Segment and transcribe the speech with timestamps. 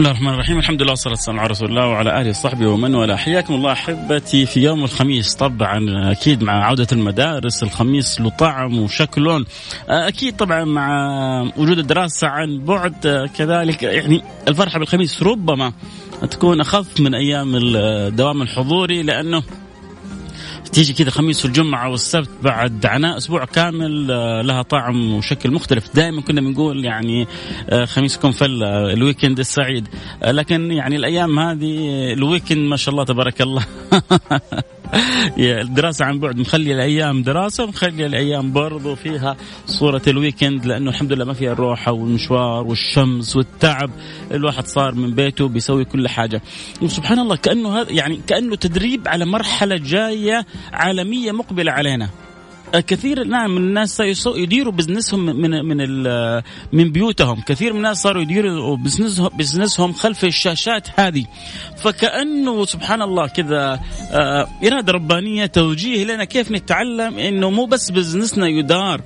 [0.00, 0.58] بسم الله الرحمن الرحيم.
[0.58, 3.16] الحمد لله والصلاة والسلام على رسول الله وعلى آله وصحبه ومن والاه.
[3.16, 5.34] حياكم الله أحبتي في يوم الخميس.
[5.34, 5.80] طبعا
[6.12, 9.22] أكيد مع عودة المدارس الخميس له طعم وشكل.
[9.22, 9.44] لون
[9.88, 10.88] أكيد طبعا مع
[11.56, 15.72] وجود الدراسة عن بعد كذلك يعني الفرحة بالخميس ربما
[16.30, 19.42] تكون أخف من أيام الدوام الحضوري لأنه
[20.72, 25.94] تيجي كذا خميس والجمعة والسبت بعد عناء أسبوع كامل آه، لها طعم وشكل مختلف.
[25.94, 27.26] دائما كنا بنقول يعني
[27.70, 29.88] آه، خميسكم فل ال weekend السعيد.
[30.22, 31.76] آه، لكن يعني الأيام هذه
[32.12, 33.64] ال weekend ما شاء الله تبارك الله.
[35.38, 41.24] الدراسة عن بعد مخلي الأيام دراسة ومخلي الأيام برضو فيها صورة الويكند لأنه الحمد لله
[41.24, 43.90] ما فيها الروحة والمشوار والشمس والتعب
[44.30, 46.42] الواحد صار من بيته بيسوي كل حاجة.
[46.82, 52.08] وسبحان الله كأنه هذا يعني كأنه تدريب على مرحلة جاية عالمية مقبلة علينا.
[52.78, 55.76] كثير نعم من الناس يديروا بزنسهم من من
[56.72, 61.24] من بيوتهم، كثير من الناس صاروا يديروا بزنسهم بزنسهم خلف الشاشات هذه.
[61.76, 63.80] فكأنه سبحان الله كذا
[64.12, 69.00] آه، إرادة ربانية توجيه لنا كيف نتعلم إنه مو بس بزنسنا يدار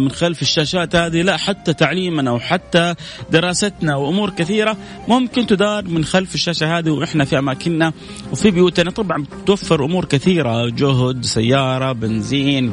[0.00, 2.94] من خلف الشاشات هذه لا حتى تعليمنا وحتى
[3.30, 4.76] دراستنا وأمور كثيرة
[5.08, 7.92] ممكن تدار من خلف الشاشة هذه وإحنا في أماكننا
[8.32, 8.90] وفي بيوتنا.
[8.90, 12.72] طبعا توفر أمور كثيرة جهد سيارة بنزين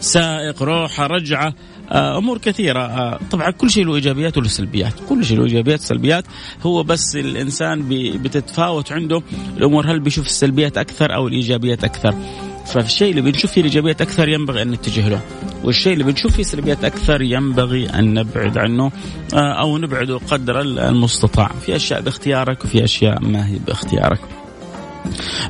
[0.00, 1.54] سائق روحة رجعة
[1.90, 2.80] آه، أمور كثيرة.
[2.80, 4.92] آه، طبعا كل شيء له إيجابيات وله سلبيات.
[5.08, 6.24] كل شيء له إيجابيات وسلبيات
[6.62, 7.88] هو بس الإنسان
[8.22, 9.22] بتتفاوت عنده.
[9.56, 12.14] الأمور هل بيشوف السلبيات أكثر أو الإيجابيات أكثر؟
[12.72, 15.20] فالشيء اللي بنشوف فيه ايجابيات أكثر ينبغي أن نتجه له
[15.64, 18.92] والشيء اللي بنشوف فيه سلبيات أكثر ينبغي أن نبعد عنه
[19.34, 21.48] آه، أو نبعده قدر المستطاع.
[21.48, 24.20] في أشياء باختيارك وفي أشياء ما هي باختيارك.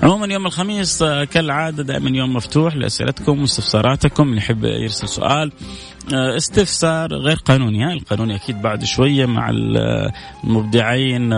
[0.02, 4.22] عموما يوم الخميس آه، كالعادة دائما يوم مفتوح لأسئلتكم واستفساراتكم.
[4.22, 5.52] اللي يحب يرسل سؤال
[6.14, 9.50] آه، استفسار غير قانوني القانوني أكيد بعد شوية مع
[10.44, 11.30] المبدعين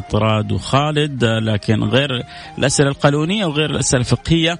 [0.00, 2.10] طراد وخالد لكن غير
[2.58, 4.58] الأسئلة القانونية وغير الأسئلة الفقهية.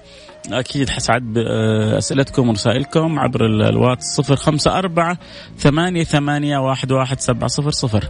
[0.51, 5.19] أكيد حسعد بأسئلتكم ورسائلكم عبر الواتس صفر خمسة أربعة
[5.59, 8.09] ثمانية ثمانية واحد واحد سبعة صفر صفر.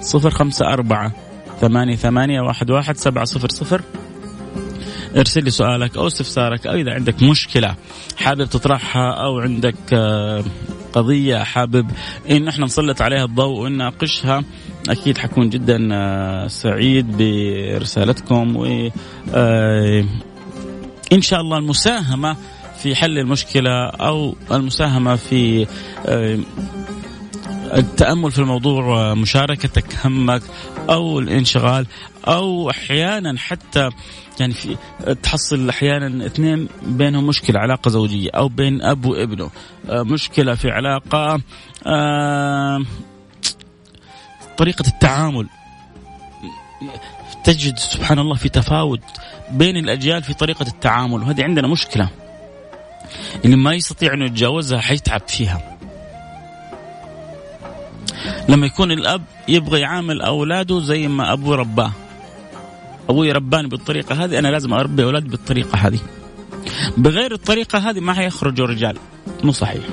[0.00, 1.12] صفر خمسة أربعة
[1.60, 3.82] ثمانية ثمانية واحد واحد سبعة صفر صفر.
[5.16, 7.74] ارسل لي سؤالك أو استفسارك أو إذا عندك مشكلة
[8.16, 10.44] حابب تطرحها أو عندك آه،
[10.92, 11.90] قضية حابب
[12.30, 14.44] إن إحنا نسلط عليها الضوء ونناقشها
[14.88, 18.90] أكيد حكون جدا آه، سعيد برسالتكم و
[19.34, 20.04] آه،
[21.12, 22.36] إن شاء الله المساهمة
[22.82, 25.66] في حل المشكلة أو المساهمة في
[26.06, 26.38] آه،
[27.74, 30.42] التأمل في الموضوع ومشاركتك همك
[30.90, 31.86] أو الانشغال
[32.28, 33.90] أو أحيانا حتى
[34.40, 34.76] يعني في
[35.22, 39.50] تحصل أحيانا اثنين بينهم مشكلة علاقة زوجية أو بين أب وابنه
[39.88, 41.40] آه، مشكلة في علاقة
[41.86, 42.84] آه،
[44.56, 45.48] طريقة التعامل
[47.44, 49.00] تجد سبحان الله في تفاوت
[49.52, 52.08] بين الأجيال في طريقة التعامل وهذه عندنا مشكلة.
[53.44, 55.78] اللي ما يستطيع انه يتجاوزها حيتعب فيها.
[58.48, 61.92] لما يكون الأب يبغى يعامل أولاده زي ما ابوه رباه.
[63.08, 65.98] أبوي رباني بالطريقة هذه أنا لازم أربي اولادي بالطريقة هذه.
[66.96, 68.96] بغير الطريقة هذه ما حيخرجوا رجال.
[69.44, 69.84] مو صحيح.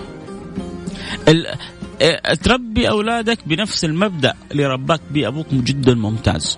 [2.43, 6.57] تربي أولادك بنفس المبدأ اللي رباك به أبوك جدا ممتاز.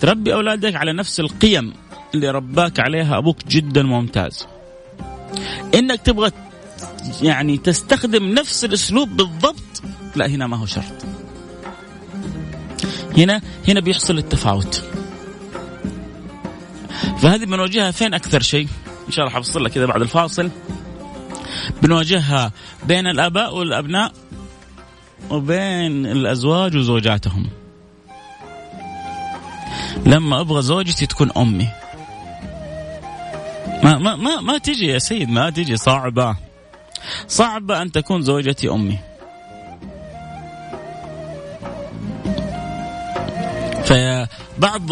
[0.00, 1.72] تربي أولادك على نفس القيم
[2.14, 4.46] اللي رباك عليها أبوك جدا ممتاز.
[5.74, 6.30] إنك تبغى
[7.22, 9.82] يعني تستخدم نفس الأسلوب بالضبط
[10.16, 11.04] لا هنا ما هو شرط.
[13.18, 14.84] هنا هنا بيحصل التفاوت.
[17.18, 18.68] فهذه بنواجهها فين أكثر شيء؟
[19.06, 20.50] إن شاء الله حفصل لك كذا بعد الفاصل.
[21.82, 22.52] بنواجهها
[22.86, 24.12] بين الآباء والأبناء
[25.30, 27.59] وبين الأزواج وزوجاتهم.
[30.06, 31.68] لما أبغى زوجتي تكون أمي.
[33.84, 36.36] ما ما ما ما تجي يا سيد ما تجي صعبة.
[37.28, 38.98] صعبة أن تكون زوجتي أمي.
[43.84, 44.90] فبعض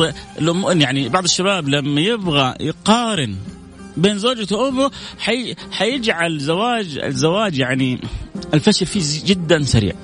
[0.68, 3.36] يعني بعض الشباب لما يبغى يقارن
[3.96, 8.00] بين زوجته وأمه حي حيجعل زواج الزواج يعني
[8.54, 9.94] الفشل فيه جدا سريع.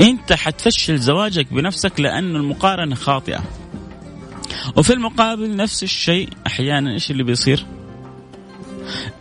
[0.00, 3.42] انت حتفشل زواجك بنفسك لأن المقارنة خاطئة.
[4.76, 7.66] وفي المقابل نفس الشيء أحيانا إيش اللي بيصير؟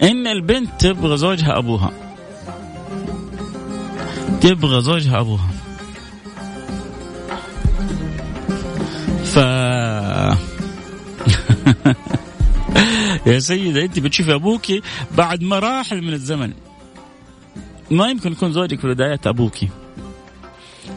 [0.03, 1.91] إن البنت تبغى زوجها أبوها.
[4.41, 5.49] تبغى زوجها أبوها.
[9.23, 9.37] ف
[13.27, 14.65] يا سيدة أنت بتشوفي أبوك
[15.17, 16.53] بعد مراحل من الزمن.
[17.91, 19.55] ما يمكن يكون زوجك في بدايات أبوك.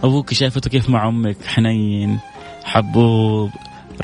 [0.05, 2.19] أبوك شايفته كيف مع أمك؟ حنين
[2.65, 3.51] حبوب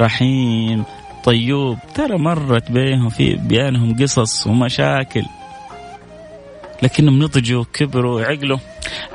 [0.01, 0.85] رحيم
[1.25, 1.79] طيوب.
[1.95, 5.23] ترى مرت بينهم في بينهم قصص ومشاكل.
[6.83, 8.59] لكنهم نضجوا كبروا عقلوا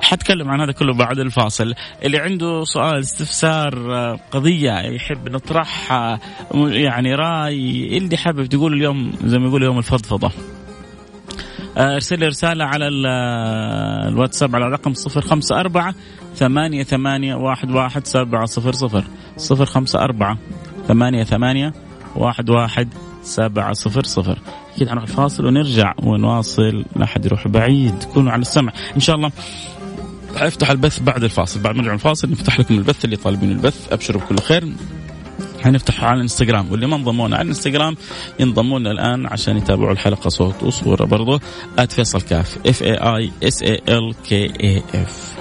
[0.02, 1.74] حتكلم عن هذا كله بعد الفاصل.
[2.04, 3.92] اللي عنده سؤال استفسار
[4.32, 6.20] قضية يحب نطرحها
[6.56, 10.32] يعني رأي اللي حابب تقول اليوم زي ما يقول يوم الفضفضة.
[11.78, 12.88] ارسل لي رسالة على
[14.08, 15.96] الواتساب على رقم صفر خمسة أربعة
[16.36, 19.04] ثمانية ثمانية واحد واحد سبعة صفر صفر
[19.38, 20.38] صفر خمسة أربعة
[20.88, 21.74] ثمانية ثمانية
[22.16, 22.94] واحد واحد
[23.24, 24.40] سبعة صفر صفر.
[24.76, 28.04] أكيد حنروح الفاصل ونرجع ونواصل لا حد يروح بعيد.
[28.14, 28.74] كونوا على السمع.
[28.96, 29.32] إن شاء الله.
[30.36, 31.60] افتح البث بعد الفاصل.
[31.60, 33.94] بعد ما نرجع الفاصل نفتح لكم البث اللي طالبين البث.
[33.94, 34.74] أبشروا بكل خير.
[35.64, 37.96] حنفتح على الانستغرام واللي ما انضمونا على الانستغرام
[38.40, 41.40] ينضمون الآن عشان يتابعوا الحلقة صوت وصورة برضه
[41.90, 45.40] فيصل كاف F A I S A L K A F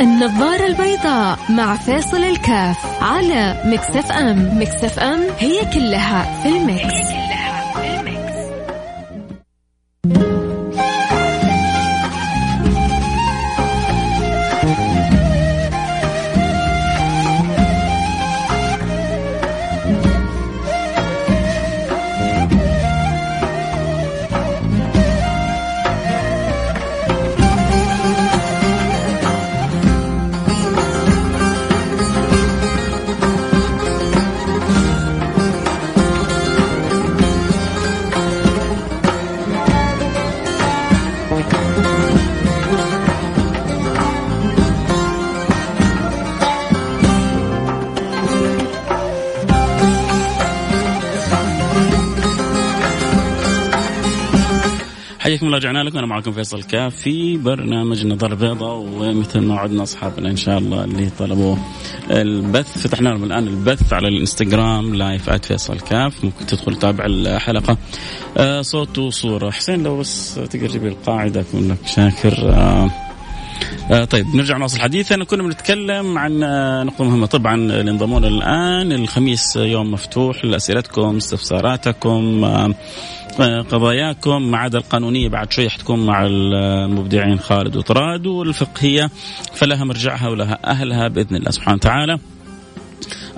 [0.00, 6.94] النظارة البيضاء مع فاصل الكاف على Mix FM Mix FM هي كلها في ال Mix,
[6.94, 7.45] هي كلها
[55.56, 60.36] رجعنا لكم أنا معكم فيصل كاف في برنامج نظارة بيضاء ومثل ما وعدنا أصحابنا إن
[60.36, 61.56] شاء الله اللي طلبوا
[62.10, 62.78] البث.
[62.78, 67.78] فتحنا لهم الآن البث على الإنستغرام live at فيصل كاف ممكن تدخل تتابع الحلقة.
[68.36, 69.50] آه صوت وصورة.
[69.50, 72.52] حسين لو بس تقدر تجيب القاعدة أكون لك شاكر.
[73.90, 78.18] آه آه طيب نرجع نواصل حديثنا كنا بنتكلم عن آه نقطة مهمة طبعا اللي انضموا
[78.18, 78.92] الآن.
[78.92, 82.74] الخميس يوم مفتوح لأسئلتكم استفساراتكم آه
[83.70, 84.42] قضاياكم.
[84.50, 89.10] ما عدا القانونية بعد شوي حتكون مع المبدعين خالد وطراد والفقهية
[89.54, 92.18] فلها مرجعها ولها أهلها بإذن الله سبحانه وتعالى.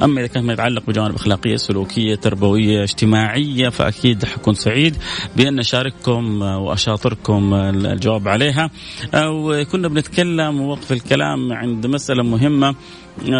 [0.02, 4.96] أما إذا كان ما يتعلق بجوانب أخلاقية سلوكية تربوية اجتماعية فأكيد حكون سعيد
[5.36, 8.70] بأن أشارككم وأشاطركم الجواب عليها.
[9.14, 12.74] وكنا بنتكلم ووقف الكلام عند مسألة مهمة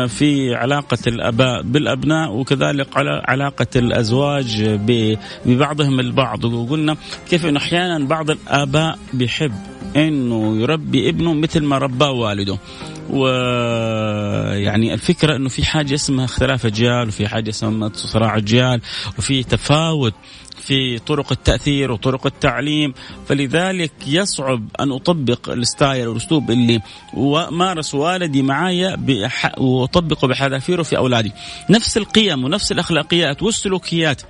[0.08, 4.62] في علاقة الآباء بالأبناء وكذلك على علاقة الأزواج
[5.46, 6.44] ببعضهم البعض.
[6.44, 6.96] وقلنا
[7.30, 9.52] كيف أنه أحيانا بعض الآباء بيحب
[9.96, 12.58] أنه يربي ابنه مثل ما رباه والده.
[13.10, 18.80] ويعني الفكرة أنه في حاجة اسمها اختلاف أجيال وفي حاجة اسمها صراع أجيال
[19.18, 20.14] وفي تفاوت
[20.62, 22.94] في طرق التأثير وطرق التعليم.
[23.28, 26.80] فلذلك يصعب أن أطبق الستايل والاسلوب اللي
[27.50, 28.96] مارس والدي معايا
[29.58, 31.32] وأطبقه بحذافيره في أولادي.
[31.70, 34.22] نفس القيم ونفس الأخلاقيات والسلوكيات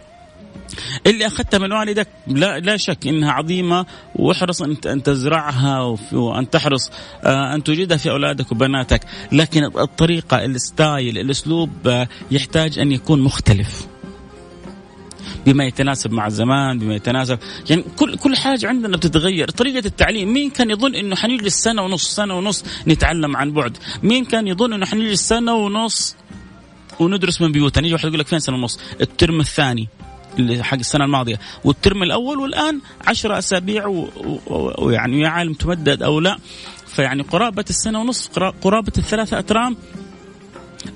[1.07, 6.91] اللي أخذتها من والدك لا لا شك إنها عظيمة واحرص أن أن تزرعها وأن تحرص
[7.25, 9.01] أن توجدها في أولادك وبناتك،
[9.33, 13.87] لكن الطريقة الستايل الأسلوب يحتاج أن يكون مختلف.
[15.47, 17.39] بما يتناسب مع الزمان بما يتناسب
[17.71, 19.51] يعني كل كل حاجة عندنا بتتغير.
[19.51, 24.25] طريقة التعليم مين كان يظن إنه حنجلس سنة ونص سنة ونص نتعلم عن بعد؟ مين
[24.25, 26.17] كان يظن إنه حنجلس سنة ونص
[27.01, 29.89] وندرس من بيوتنا؟ يجي واحد يقول لك فين سنة ونص؟ الترم الثاني.
[30.61, 31.39] حق السنة الماضية.
[31.65, 34.07] والترم الأول والآن عشرة أسابيع
[34.79, 36.39] ويعني يا عالم تمدد أو لا.
[36.87, 38.29] فيعني قرابة السنة ونص
[38.63, 39.77] قرابة الثلاثة أترام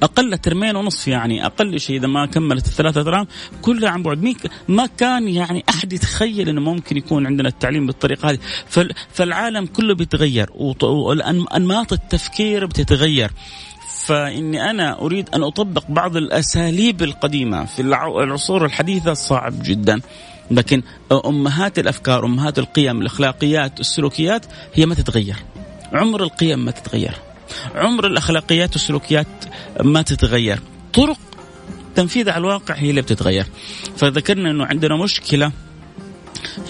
[0.03, 3.27] أقل ترمين ونصف يعني أقل شيء إذا ما كملت الثلاثة أترام.
[3.63, 4.23] كلها عن بعد.
[4.23, 4.37] مين
[4.69, 8.39] ما كان يعني أحد يتخيل إنه ممكن يكون عندنا التعليم بالطريقة هذه.
[9.13, 13.31] فالعالم كله بيتغير وانماط التفكير بتتغير.
[14.07, 20.01] فإني أنا أريد أن أطبق بعض الأساليب القديمة في العصور الحديثة صعب جدا.
[20.51, 20.83] لكن
[21.27, 25.37] أمهات الأفكار أمهات القيم الأخلاقيات السلوكيات هي ما تتغير.
[25.93, 27.15] عمر القيم ما تتغير.
[27.75, 29.27] عمر الأخلاقيات والسلوكيات
[29.81, 30.61] ما تتغير.
[30.95, 31.19] طرق
[31.95, 33.47] تنفيذها على الواقع هي اللي بتتغير.
[33.97, 35.53] فذكرنا إنه عندنا مشكلة.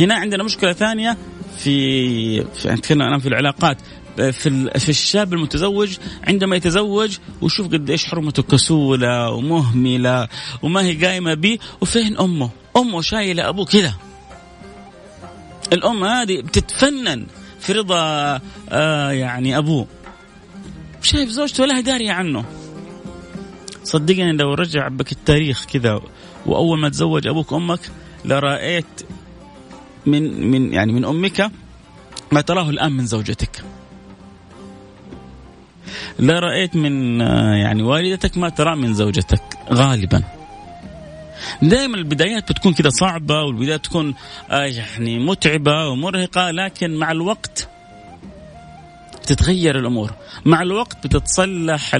[0.00, 1.16] هنا عندنا مشكلة ثانية
[1.58, 3.76] في, في الان في العلاقات.
[4.16, 10.28] في في الشاب المتزوج عندما يتزوج ويشوف قد إيش حرمته كسولة ومهملة
[10.62, 13.94] وما هي قايمة به وفين أمه؟ أمه شايلة أبوه كذا.
[15.72, 17.26] الأم هذه بتتفنن
[17.60, 18.40] في رضا
[18.70, 19.86] آه يعني أبوه.
[21.02, 22.44] شايف زوجته ولا داريه عنه.
[23.84, 26.00] صدقني لو رجع بك التاريخ كذا
[26.46, 27.80] وأول ما تزوج أبوك أمك
[28.24, 29.02] لرأيت
[30.06, 31.50] من من يعني من أمك
[32.32, 33.64] ما تراه الآن من زوجتك.
[36.18, 37.20] لا رأيت من
[37.60, 40.22] يعني والدتك ما ترى من زوجتك غالبا.
[41.62, 44.14] دائما البدايات بتكون كده صعبة والبدايات تكون
[44.50, 47.68] يعني متعبة ومرهقة لكن مع الوقت
[49.22, 50.12] بتتغير الأمور.
[50.44, 51.90] مع الوقت بتتصلح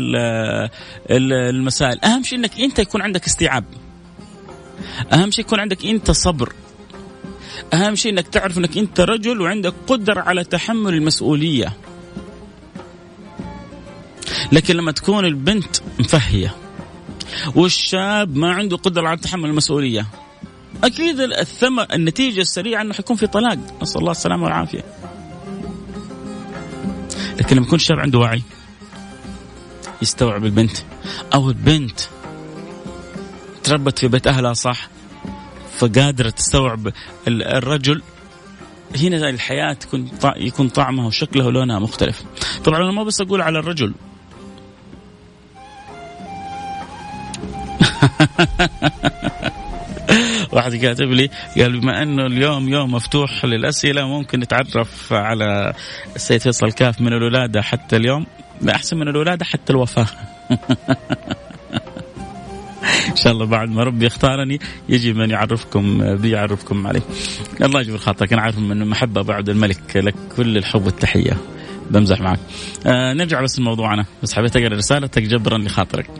[1.10, 2.04] المسائل.
[2.04, 3.64] أهم شيء إنك أنت يكون عندك استيعاب.
[5.12, 6.52] أهم شيء يكون عندك أنت صبر.
[7.74, 11.72] أهم شيء إنك تعرف إنك أنت رجل وعندك قدرة على تحمل المسؤولية.
[14.52, 16.56] لكن لما تكون البنت مفهية
[17.54, 20.06] والشاب ما عنده قدرة على تحمل المسؤولية
[20.84, 23.58] أكيد الثمر النتيجة السريعة إنه حيكون في طلاق.
[23.82, 24.84] نسأل الله السلامة والعافية.
[27.40, 28.42] لكن لما يكون الشاب عنده وعي
[30.02, 30.76] يستوعب البنت
[31.34, 32.00] أو البنت
[33.64, 34.88] تربت في بيت أهلها صح
[35.78, 36.92] فقادرة تستوعب
[37.28, 38.02] الرجل
[38.96, 42.22] هنا الحياة تكون يكون طعمها وشكلها ولونها مختلف.
[42.64, 43.94] طبعا أنا ما بس أقول على الرجل
[50.52, 55.72] واحد كاتب لي قال بما أنه اليوم يوم مفتوح للأسئلة ممكن نتعرف على
[56.16, 58.26] السيد فيصل كاف من الولادة حتى اليوم؟
[58.70, 60.06] أحسن من الولادة حتى الوفاة.
[63.10, 67.02] إن شاء الله بعد ما ربي يختارني يجي من يعرفكم بيعرفكم عليه
[67.62, 71.36] الله يجبر خاطرك أنا عارف من محبة بعد الملك لك كل الحب والتحية.
[71.90, 72.38] بمزح معك.
[72.86, 74.04] آه نرجع بس لموضوعنا.
[74.22, 76.10] بس حبيت أقرأ رسالتك جبرا لخاطرك.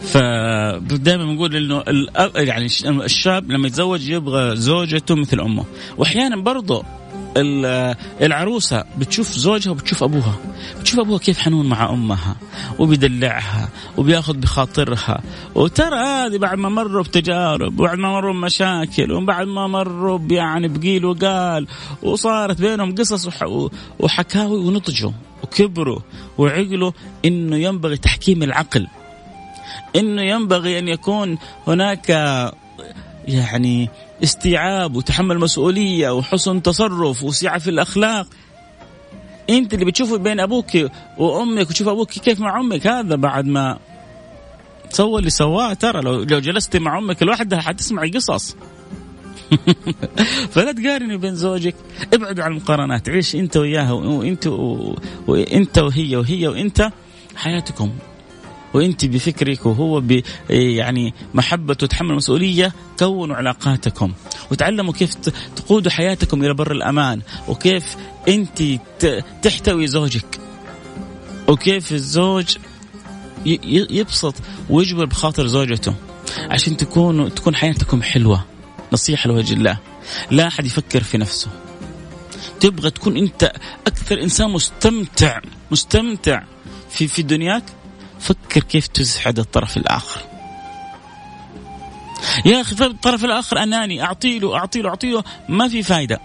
[0.00, 1.82] فدائما بنقول إنه
[2.36, 5.64] يعني الشاب لما يتزوج يبغى زوجته مثل أمه.
[5.98, 6.84] واحيانا برضه
[8.20, 10.36] العروسة بتشوف زوجها وبتشوف أبوها.
[10.80, 12.36] بتشوف أبوها كيف حنون مع أمها
[12.78, 15.22] وبيدلعها وبياخذ بخاطرها.
[15.54, 21.04] وترى هذه بعد ما مروا بتجارب وبعد ما مروا بمشاكل وبعد ما مروا يعني بقيل
[21.04, 21.66] وقال
[22.02, 23.28] وصارت بينهم قصص
[24.00, 25.12] وحكاوي ونضجوا
[25.42, 25.98] وكبروا
[26.38, 26.92] وعقلوا
[27.24, 28.86] إنه ينبغي تحكيم العقل.
[29.96, 32.10] إنه ينبغي أن يكون هناك
[33.28, 33.88] يعني
[34.24, 38.26] استيعاب وتحمل مسؤولية وحسن تصرف وسعة في الأخلاق.
[39.50, 40.70] أنت اللي بتشوفه بين أبوك
[41.18, 43.78] وأمك وتشوف أبوك كيف مع أمك هذا بعد ما
[44.90, 45.74] سوى اللي سواه.
[45.74, 48.56] ترى لو لو جلست مع أمك لوحدها حتسمعي قصص.
[50.52, 51.74] فلا تقارني بين زوجك.
[52.12, 53.08] ابعدوا عن المقارنات.
[53.08, 54.46] عيش أنت وياها وأنت
[55.26, 56.90] وأنت وهي وهي وأنت
[57.36, 57.92] حياتكم.
[58.76, 64.12] وانت بفكرك وهو ب يعني محبة وتحمل مسؤولية كونوا علاقاتكم.
[64.50, 65.14] وتعلموا كيف
[65.56, 67.22] تقودوا حياتكم إلى بر الأمان.
[67.48, 67.96] وكيف
[68.28, 68.62] انت
[69.42, 70.40] تحتوي زوجك.
[71.48, 72.56] وكيف الزوج
[73.90, 74.34] يبسط
[74.70, 75.94] ويجبر بخاطر زوجته.
[76.50, 78.44] عشان تكونوا تكون حياتكم حلوة.
[78.92, 79.78] نصيحة لوجه الله.
[80.30, 81.50] لا أحد يفكر في نفسه.
[82.60, 83.52] تبغى تكون أنت
[83.86, 85.40] أكثر إنسان مستمتع.
[85.70, 86.42] مستمتع
[86.90, 87.62] في في دنياك؟
[88.20, 90.20] فكر كيف تسعد الطرف الآخر.
[92.46, 96.20] يا أخي الطرف الآخر أناني أعطي له أعطي له أعطي له ما في فايدة.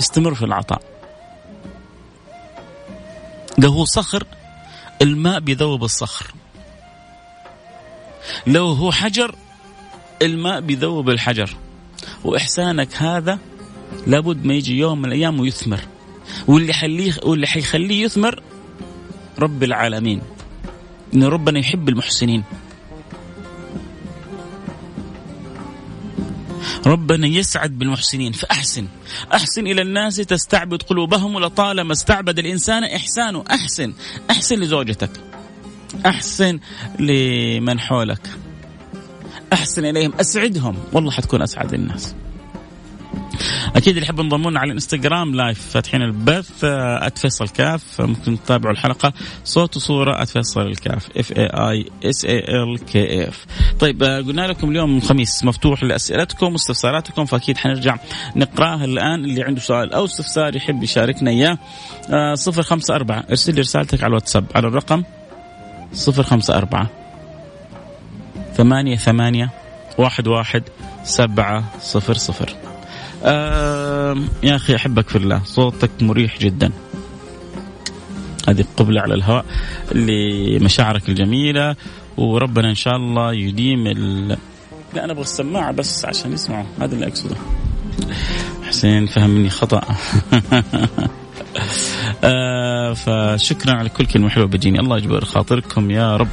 [0.00, 0.82] استمر في العطاء.
[3.64, 4.24] هو صخر
[5.02, 6.34] الماء بيذوب الصخر.
[8.46, 9.34] لو هو حجر
[10.22, 11.56] الماء بيذوب الحجر.
[12.24, 13.38] وإحسانك هذا
[14.06, 15.80] لابد ما يجي يوم من الأيام ويثمر.
[16.46, 18.42] واللي حليه واللي حيخليه يثمر
[19.38, 20.22] رب العالمين.
[21.14, 22.44] إن ربنا يحب المحسنين.
[26.86, 28.32] ربنا يسعد بالمحسنين.
[28.32, 28.88] فأحسن.
[29.34, 33.44] أحسن إلى الناس تستعبد قلوبهم لطالما استعبد الإنسان إحسانه.
[33.50, 33.92] أحسن.
[34.30, 35.10] أحسن لزوجتك.
[36.06, 36.58] أحسن
[36.98, 38.30] لمن حولك.
[39.52, 40.12] أحسن إليهم.
[40.20, 40.76] أسعدهم.
[40.92, 42.14] والله حتكون أسعد الناس.
[43.76, 46.64] أكيد اللي يحب ينضمون على الانستغرام live فاتحين البث
[47.16, 48.00] @فيصل كاف.
[48.00, 49.12] ممكن تتابعوا الحلقة
[49.44, 53.46] صوت وصورة @فيصل الكاف F A I S A L K F
[53.80, 57.96] طيب آه، قلنا لكم اليوم الخميس مفتوح لأسئلتكم واستفساراتكم فأكيد حنرجع
[58.36, 59.24] نقرأها الآن.
[59.24, 61.58] اللي عنده سؤال أو استفسار يحب يشاركنا إياه
[62.10, 63.24] آه، صفر خمسة أربعة.
[63.30, 64.44] ارسل لي رسالتك على الواتساب.
[64.54, 65.02] على الرقم
[65.92, 66.90] صفر خمسة أربعة
[68.54, 69.50] ثمانية ثمانية
[69.98, 70.62] واحد واحد
[71.04, 72.75] سبعة صفر صفر.
[74.42, 76.70] يا أخي أحبك في الله صوتك مريح جدا.
[78.48, 79.44] هذه قبلة على الهواء
[79.94, 81.76] لمشاعرك الجميلة
[82.16, 84.28] وربنا إن شاء الله يديم ال...
[84.94, 87.36] لا أنا أبغى السماعة بس عشان يسمعوا هذا اللي أقصده.
[88.68, 89.80] حسين فهم مني خطأ.
[92.24, 94.80] آه فشكرا على كل كلمة حلوة بتجيني.
[94.80, 96.28] الله يجبر خاطركم يا رب.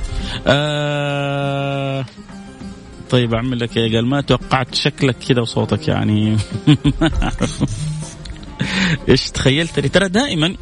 [0.47, 2.05] آه
[3.09, 6.37] طيب أعمل لك يا قال ما توقعت شكلك كذا وصوتك يعني.
[9.09, 10.55] إيش تخيلت؟ ترى دائما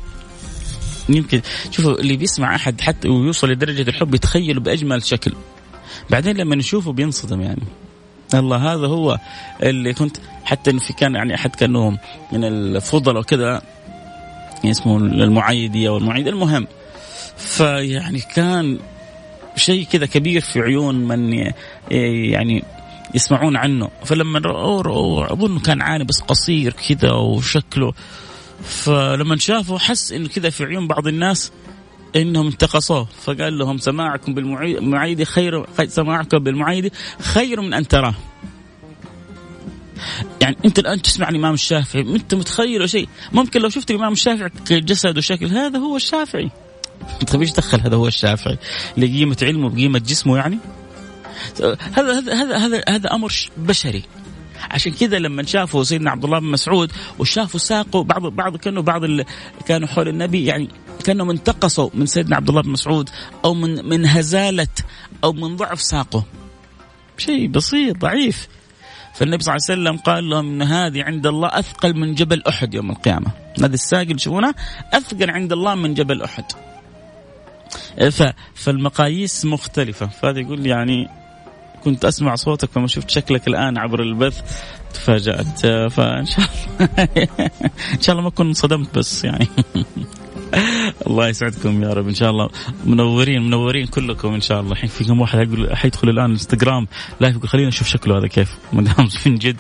[1.10, 5.33] يمكن شوفوا اللي بيسمع أحد حتى ويوصل لدرجة الحب يتخيله بأجمل شكل.
[6.10, 7.63] بعدين لما نشوفه بينصدم يعني.
[8.33, 9.17] الله هذا هو
[9.63, 11.98] اللي كنت حتى في كان يعني أحد كانه
[12.31, 13.62] من الفضل وكذا
[14.57, 16.67] يعني اسمه المعايدي أو المهم
[17.38, 18.79] فيعني كان
[19.62, 21.51] شيء كذا كبير في عيون من
[22.32, 22.63] يعني
[23.15, 23.89] يسمعون عنه.
[24.06, 27.94] فلما رأوا أظن كان عاني بس قصير كذا وشكله.
[28.63, 31.51] فلما شافوا حس إنه كذا في عيون بعض الناس
[32.15, 33.08] إنهم انتقصوه.
[33.22, 36.91] فقال لهم سماعكم بالمعيد خير سماعكم بالمعيد
[37.22, 38.13] خير من أن تراه.
[40.41, 45.18] يعني أنت الآن تسمع الإمام الشافعي أنت متخيل شيء؟ ممكن لو شفت الإمام الشافعي كجسد
[45.18, 46.50] وشكل هذا هو الشافعي.
[47.31, 48.58] طيب إيش دخل هذا هو الشافعي.
[48.98, 50.58] لقيمة علمه بقيمة جسمه يعني؟
[51.60, 54.03] هذا هذا هذا هذا, هذا أمر بشري.
[54.72, 59.03] عشان كذا لما شافوا سيدنا عبد الله بن مسعود وشافوا ساقه بعض بعض كانوا بعض
[59.03, 59.25] اللي
[59.67, 60.70] كانوا حول النبي يعني
[61.03, 63.10] كانهم انتقصوا من سيدنا عبد الله بن مسعود
[63.46, 64.67] أو من من هزالة
[65.24, 66.24] أو من ضعف ساقه.
[67.17, 68.48] شيء بسيط ضعيف.
[69.15, 72.74] فالنبي صلى الله عليه وسلم قال لهم إن هذه عند الله أثقل من جبل أحد
[72.74, 73.31] يوم القيامة.
[73.60, 74.53] هذا الساق اللي تشوفونه
[74.93, 76.46] أثقل عند الله من جبل أحد.
[78.55, 80.07] فالمقاييس مختلفة.
[80.07, 81.09] فهذا يقول يعني
[81.83, 84.41] كنت أسمع صوتك فما شفت شكلك الآن عبر البث.
[84.93, 85.65] تفاجأت.
[85.91, 86.89] فإن شاء الله.
[87.95, 89.47] إن شاء الله ما أكون انصدمت بس يعني.
[91.08, 92.08] الله يسعدكم يا رب.
[92.08, 92.49] إن شاء الله
[92.86, 94.71] منورين منورين كلكم إن شاء الله.
[94.71, 96.88] الحين في كم واحد حيدخل الآن الإنستغرام
[97.19, 98.49] لايف يقول خلينا نشوف شكله هذا كيف.
[98.73, 99.58] ما دام من جد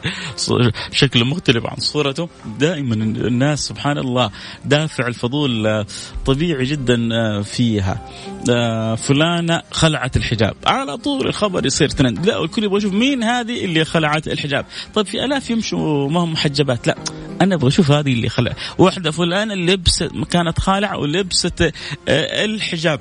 [0.91, 4.29] شكله مختلف عن صورته دائما الناس سبحان الله
[4.65, 5.85] دافع الفضول آه،
[6.25, 8.09] طبيعي جدا آه، فيها.
[8.49, 10.55] آه، فلانة خلعت الحجاب.
[10.65, 14.65] على طول الخبر يصير ترند لا الكل يبغى يشوف مين هذه اللي خلعت الحجاب.
[14.93, 16.87] طيب في آلاف يمشوا ما هم محجبات.
[16.87, 16.95] لا
[17.41, 18.53] أنا أبغى أشوف هذه اللي خلع.
[18.77, 22.99] واحدة فلانة لبست كانت خالعة ولبست آه، الحجاب.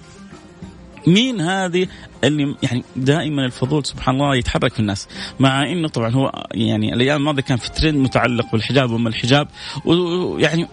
[1.07, 1.87] مين هذه؟
[2.25, 5.09] اللي يعني دائما الفضول سبحان الله يتحرك في الناس.
[5.41, 9.49] مع إنه طبعا هو يعني الأيام الماضية كان في ترند متعلق بالحجاب وما الحجاب.
[9.85, 10.69] ويعني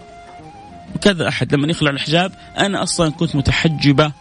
[1.01, 1.56] كذا أحد.
[1.56, 4.12] لما يخلع الحجاب أنا أصلا كنت متحجبة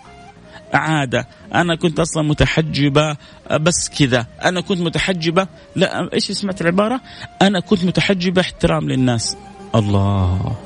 [0.75, 1.29] عادة.
[1.55, 3.17] أنا كنت أصلا متحجبة
[3.61, 4.27] بس كذا.
[4.45, 7.01] أنا كنت متحجبة لا إيش سمعت العبارة؟
[7.43, 9.37] أنا كنت متحجبة احترام للناس.
[9.75, 10.57] الله.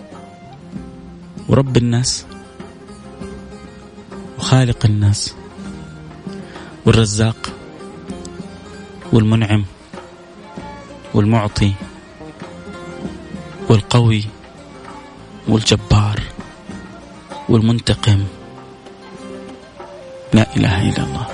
[1.49, 2.27] ورب الناس.
[4.39, 5.35] وخالق الناس.
[6.87, 7.53] والرزاق.
[9.13, 9.65] والمنعم.
[11.15, 11.73] والمعطي.
[13.69, 14.25] والقوي.
[15.49, 16.21] والجبار.
[17.49, 18.25] والمنتقم.
[20.35, 21.27] لا إله إلا الله.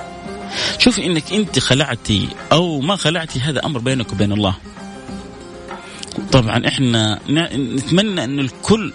[0.78, 4.54] شوفي إنك أنت خلعتي أو ما خلعتي هذا أمر بينك وبين الله.
[6.32, 7.20] طبعا إحنا
[7.56, 8.92] نتمنى إن الكل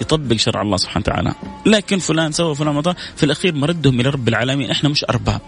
[0.00, 1.34] يطبق شرع الله سبحانه وتعالى.
[1.66, 4.70] لكن فلان سوى فلان مطار في الأخير مردهم إلى رب العالمين.
[4.70, 5.40] إحنا مش أرباب.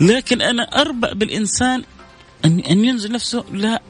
[0.00, 1.84] لكن أنا أربأ بالإنسان
[2.44, 3.44] ان أن ينزل نفسه.
[3.52, 3.82] لا.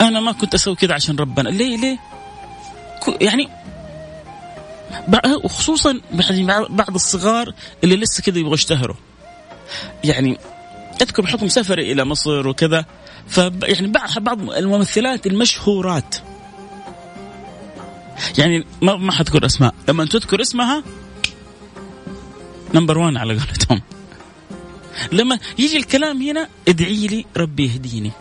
[0.00, 1.48] أنا ما كنت أسوي كذا عشان ربنا.
[1.48, 1.98] ليه ليه؟
[3.20, 3.48] يعني
[5.44, 6.00] وخصوصا
[6.70, 8.96] بعض الصغار اللي لسه كذا يبغوا يشتهروا.
[10.04, 10.38] يعني
[11.02, 12.84] أذكر بحكم سفري إلى مصر وكذا
[13.28, 16.16] ف يعني بعض الممثلات المشهورات.
[18.38, 19.74] يعني ما ما حذكر أسماء.
[19.88, 20.82] لما تذكر اسمها
[22.74, 23.82] نمبر 1 على قولتهم.
[25.12, 28.12] لما يجي الكلام هنا ادعي لي ربي يهديني.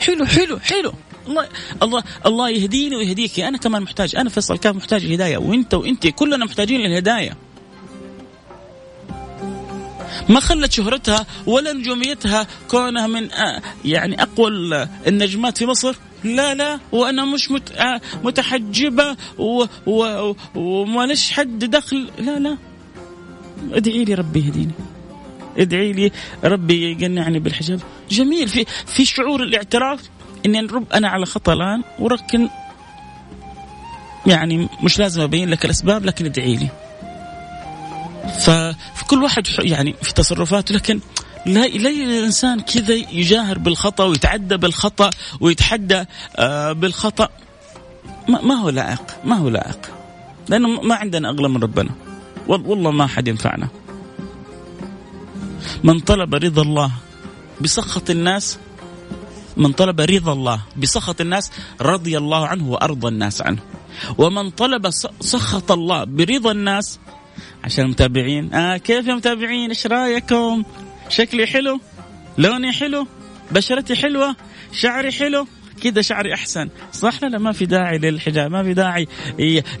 [0.00, 0.92] حلو حلو حلو.
[1.28, 1.48] الله
[1.82, 3.40] الله الله يهديني ويهديك.
[3.40, 4.16] أنا كمان محتاج.
[4.16, 7.36] أنا فيصل كان محتاج الهدايه وأنت وأنت كلنا محتاجين للهداية.
[10.28, 14.48] ما خلت شهرتها ولا نجوميتها كونها من آه، يعني أقوى
[15.06, 16.78] النجمات في مصر؟ لا لا.
[16.92, 19.16] وأنا مش آه، متحجبة
[20.56, 22.10] وما ليش حد دخل.
[22.18, 22.56] لا لا.
[23.72, 24.72] ادعي لي ربي يهديني.
[25.58, 26.10] ادعي لي
[26.44, 27.80] ربي يقنعني بالحجاب.
[28.10, 28.48] جميل.
[28.48, 30.00] في في شعور الاعتراف؟
[30.46, 32.48] إني رب أنا على خطأ الآن ولكن
[34.26, 36.68] يعني مش لازم أبين لك الأسباب لكن ادعي لي.
[38.40, 41.00] فكل واحد يعني في تصرفاته لكن
[41.46, 46.04] لا لا الإنسان كذا يجاهر بالخطأ ويتعدى بالخطأ ويتحدى
[46.36, 47.28] آه بالخطأ.
[48.28, 49.90] ما هو لائق ما هو لائق.
[50.48, 51.90] لأنه ما عندنا أغلى من ربنا.
[52.46, 53.68] والله ما حد ينفعنا.
[55.84, 56.90] من طلب رضا الله
[57.60, 58.58] بسخط الناس
[59.60, 63.58] من طلب رضا الله بسخط الناس رضي الله عنه وأرضى الناس عنه.
[64.18, 66.98] ومن طلب سخط الله برضا الناس
[67.64, 68.54] عشان المتابعين.
[68.54, 70.62] آه كيف يا متابعين؟ إيش رأيكم؟
[71.08, 71.80] شكلي حلو؟
[72.38, 73.06] لوني حلو؟
[73.52, 74.36] بشرتي حلوة؟
[74.72, 75.46] شعري حلو؟
[75.82, 76.68] كذا شعري أحسن.
[76.92, 79.08] صح لا؟ ما في داعي للحجاب ما في داعي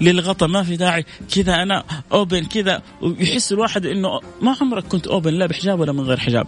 [0.00, 1.04] للغطاء ما في داعي.
[1.34, 2.82] كذا أنا open كذا.
[3.02, 6.46] ويحس الواحد إنه ما عمرك كنت open لا بحجاب ولا من غير حجاب.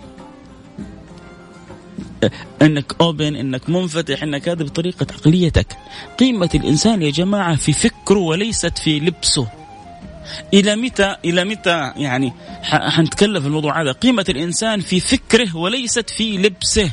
[2.62, 5.66] إنك open إنك منفتح إنك هذا بطريقة عقليتك.
[6.18, 9.48] قيمة الإنسان يا جماعة في فكره وليست في لبسه.
[10.54, 12.32] إلى متى إلى متى يعني
[12.62, 16.90] حنتكلم في الموضوع هذا؟ قيمة الإنسان في فكره وليست في لبسه.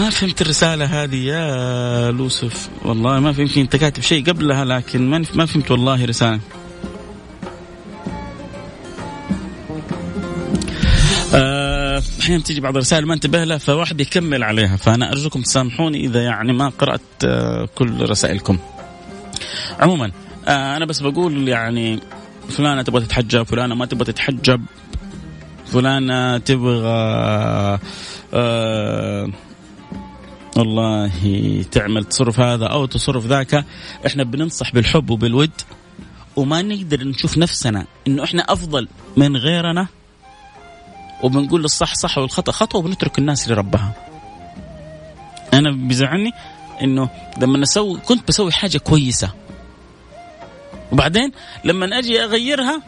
[0.00, 2.68] ما فهمت الرسالة هذه يا لوسف.
[2.84, 6.40] والله ما فهمت انت كاتب شيء قبلها لكن ما ما فهمت والله رسالة.
[11.34, 14.76] آه، أحيانا تيجي بعض الرسائل ما انتبه لها فواحد يكمل عليها.
[14.76, 18.58] فأنا أرجوكم تسامحوني إذا يعني ما قرأت آه، كل رسائلكم.
[19.80, 20.12] عموما
[20.48, 22.00] آه، أنا بس بقول يعني
[22.48, 24.62] فلانة تبغى تتحجب فلانة ما تبغى تتحجب
[25.66, 27.78] فلانة تبغى
[30.56, 33.64] والله تعمل تصرف هذا أو تصرف ذاك.
[34.06, 35.50] إحنا بننصح بالحب وبالود
[36.36, 39.86] وما نقدر نشوف نفسنا إنه إحنا أفضل من غيرنا
[41.22, 43.92] وبنقول الصح صح والخطأ خطأ وبنترك الناس لربها.
[45.54, 46.32] أنا بيزعلني
[46.82, 49.30] إنه لما نسوي كنت بسوي حاجة كويسة.
[50.92, 51.32] وبعدين
[51.64, 52.82] لما أجي أغيرها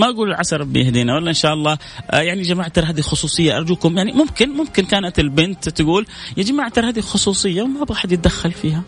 [0.00, 1.78] ما أقول عسى ربي يهدينا ولا إن شاء الله.
[2.10, 3.96] آه يعني جماعة ترى هذه خصوصية أرجوكم.
[3.98, 8.52] يعني ممكن ممكن كانت البنت تقول يا جماعة ترى هذه خصوصية وما أبغى أحد يتدخل
[8.52, 8.82] فيها.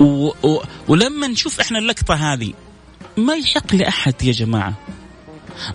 [0.00, 2.52] و و ولما نشوف إحنا اللقطة هذه
[3.16, 4.74] ما يحق لأحد يا جماعة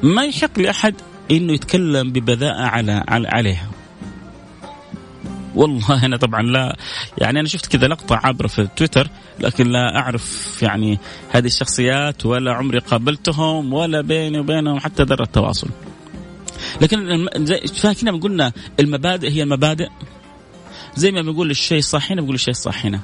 [0.03, 0.95] ما يحق لأحد
[1.31, 3.69] إنه يتكلم ببذاءه على, على عليها.
[5.57, 6.77] والله أنا طبعا لا
[7.17, 12.53] يعني أنا شفت كذا لقطة عابرة في تويتر لكن لا أعرف يعني هذه الشخصيات ولا
[12.53, 15.69] عمري قابلتهم ولا بيني وبينهم حتى ذرة تواصل.
[16.81, 17.27] لكن
[17.73, 19.89] فاكرين ما قلنا المبادئ هي المبادئ.
[20.95, 22.99] زي ما بنقول الشيء صح هنا بقول الشيء صح هنا.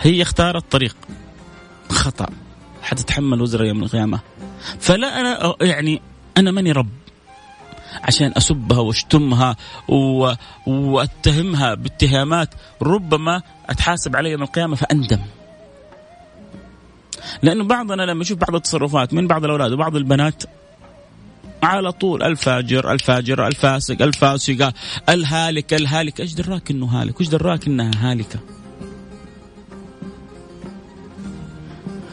[0.00, 0.96] هي اختارت طريق.
[1.90, 2.28] خطأ.
[2.82, 4.20] حتتحمل وزر يوم القيامة.
[4.80, 6.02] فلا أنا يعني
[6.36, 7.03] أنا ماني رب.
[8.02, 9.56] عشان اسبها وأشتمها
[10.66, 12.54] وأتهمها باتهامات.
[12.82, 15.20] ربما أتحاسب عليها يوم القيامة فأندم.
[17.42, 20.42] لأنه بعضنا لما يشوف بعض التصرفات من بعض الأولاد وبعض البنات
[21.62, 24.72] على طول الفاجر الفاجر الفاسق الفاسقة
[25.08, 26.20] الهالك الهالك.
[26.20, 28.38] إيش دراك إنه هالك؟ وايش دراك إنها هالكة؟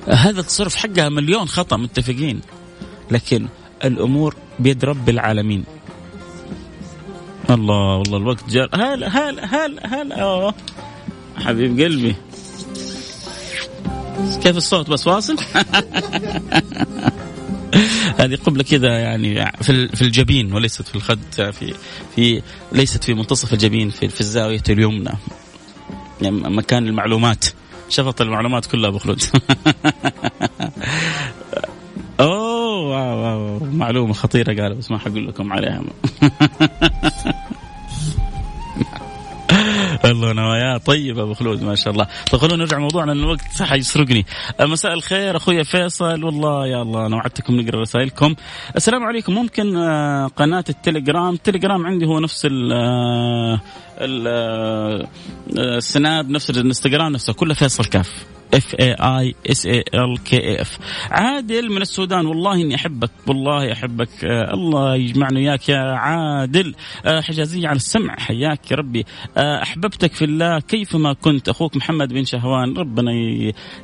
[0.07, 2.41] هذا التصرف حقها مليون خطأ متفقين.
[3.11, 3.47] لكن
[3.83, 5.63] الأمور بيد رب العالمين.
[7.49, 10.15] الله والله الوقت جار هلا هلا هلا هلا.
[10.21, 10.53] أوه.
[11.37, 12.15] حبيب قلبي.
[14.43, 15.37] كيف الصوت بس واصل؟
[18.19, 21.73] هذه قبلة كذا يعني في في الجبين وليست في الخد في
[22.15, 22.41] في
[22.71, 25.11] ليست في منتصف الجبين في, في الزاوية اليمنى.
[26.21, 27.45] يعني مكان المعلومات.
[27.89, 29.21] شفط المعلومات كلها ابو خلود
[32.71, 35.83] اوه معلومة خطيرة قال بس ما حقول لكم عليها.
[40.05, 40.77] الله نوايا.
[40.77, 42.07] طيب أبو خلود ما شاء الله.
[42.31, 44.25] طيب خلونا نرجع موضوعنا الوقت صح يسرقني.
[44.59, 46.23] مساء الخير أخوي فيصل.
[46.23, 48.35] والله يا الله أنا وعدتكم نقرأ رسائلكم.
[48.75, 49.33] السلام عليكم.
[49.33, 51.33] ممكن آه، قناة التليجرام.
[51.33, 53.59] التليجرام عندي هو نفس ال آه،
[53.99, 55.07] آه،
[55.57, 57.33] السناب نفس الانستغرام نفسه.
[57.33, 58.25] كله فيصل كاف.
[58.53, 60.79] F A I S A L K A F
[61.11, 64.09] عادل من السودان والله إني أحبك والله أحبك.
[64.25, 66.75] آه الله يجمعنا وياك يا عادل.
[67.05, 69.05] آه حجازيه على السمع حياك يا ربي.
[69.37, 71.49] آه أحببتك في الله كيفما كنت.
[71.49, 73.11] أخوك محمد بن شهوان ربنا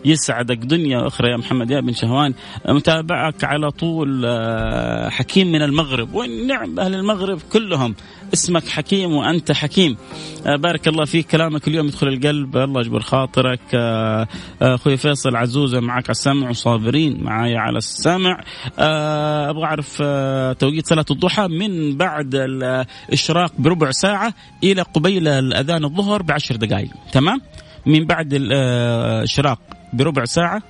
[0.06, 0.58] يسعدك.
[0.58, 2.34] دنيا وأخرى يا محمد يا بن شهوان.
[2.70, 7.96] متابعك على طول آه حكيم من المغرب ونعم أهل المغرب كلهم.
[8.34, 9.98] اسمك حكيم وأنت حكيم.
[10.46, 11.28] آه بارك الله فيك.
[11.28, 12.58] كلامك اليوم يدخل القلب.
[12.58, 13.60] الله يجبر خاطرك.
[13.74, 14.28] آه
[14.62, 16.50] أخوي فيصل عزوزه معك على السمع.
[16.50, 18.44] وصابرين معايا على السمع.
[18.80, 25.86] آه، أبغى أعرف آه، توقيت صلاة الضحى من بعد الإشراق بربع ساعة إلى قبيل الأذان
[25.86, 26.90] الظهر بعشر دقائق.
[27.12, 27.42] تمام؟
[27.86, 29.60] من بعد الاشراق
[29.94, 30.62] بربع ساعة.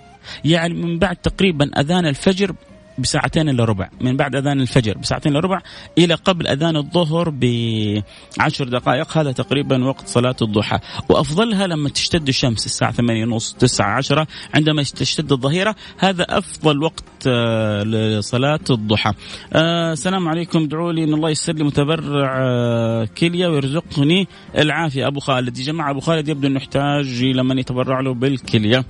[0.45, 2.55] يعني من بعد تقريبا أذان الفجر
[2.99, 5.61] بساعتين إلا ربع من بعد أذان الفجر بساعتين إلا ربع
[5.97, 10.79] إلى قبل أذان الظهر بعشر دقائق هذا تقريبا وقت صلاة الضحى.
[11.09, 17.03] وأفضلها لما تشتد الشمس الساعة ثمانية ونص تسعة عشرة عندما تشتد الظهيرة هذا أفضل وقت
[17.27, 19.13] آه، لصلاة الضحى.
[19.53, 25.07] آه السلام عليكم ادعوا لي إن الله يسر لي متبرع آه كلية ويرزقني العافية.
[25.07, 28.85] أبو خالد يا جماعة أبو خالد يبدو أنه يحتاج لمن يتبرع له بالكلية.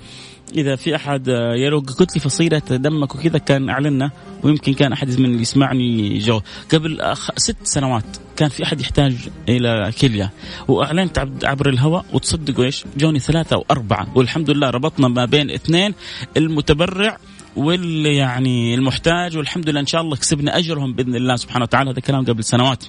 [0.55, 4.11] إذا في أحد يا قلت لي فصيلة دمك وكذا كان اعلنا
[4.43, 6.41] ويمكن كان أحد من اللي يسمعني جو
[6.73, 8.03] قبل ست سنوات
[8.35, 9.15] كان في أحد يحتاج
[9.49, 10.31] إلى كلية
[10.67, 15.93] وأعلنت عبر الهواء وتصدقوا إيش؟ جوني ثلاثة أو اربعه والحمد لله ربطنا ما بين اثنين
[16.37, 17.17] المتبرع
[17.55, 21.99] واللي يعني المحتاج والحمد لله إن شاء الله كسبنا أجرهم بإذن الله سبحانه وتعالى هذا
[21.99, 22.83] كلام قبل سنوات.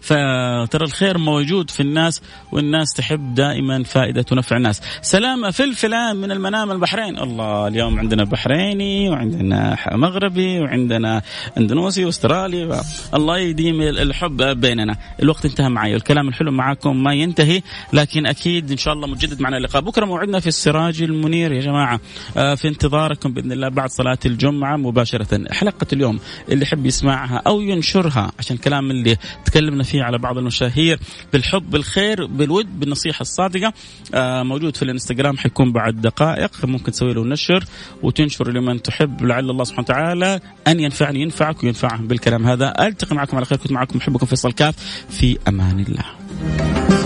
[0.00, 4.82] فترى الخير موجود في الناس والناس تحب دائما فائدة ونفع الناس.
[5.02, 7.18] سلامة فلفلان من المنام البحرين.
[7.18, 11.22] الله اليوم عندنا بحريني وعندنا مغربي وعندنا
[11.58, 12.80] اندونوسي واسترالي
[13.14, 14.96] الله يديم الحب بيننا.
[15.22, 19.56] الوقت انتهى معي والكلام الحلو معكم ما ينتهي لكن أكيد إن شاء الله مجدد معنا
[19.56, 19.82] اللقاء.
[19.82, 22.00] بكرة موعدنا في السراج المنير يا جماعة.
[22.36, 25.52] آه، في انتظاركم بإذن الله بعد صلاة الجمعة مباشرة.
[25.52, 29.16] حلقة اليوم اللي يحب يسمعها أو ينشرها عشان الكلام اللي
[29.56, 30.98] تكلمنا فيه على بعض المشاهير.
[31.32, 33.72] بالحب بالخير بالود بالنصيحة الصادقة.
[34.14, 36.64] آه موجود في الانستغرام حيكون بعد دقائق.
[36.64, 37.64] ممكن تسوي له نشر
[38.02, 39.22] وتنشر لمن تحب.
[39.22, 42.86] لعل الله سبحانه وتعالى أن ينفعني ينفعك وينفعهم بالكلام هذا.
[42.86, 43.58] ألتقي معكم على خير.
[43.58, 44.74] كنت معكم محبكم فيصل كاف.
[45.10, 47.05] في أمان الله.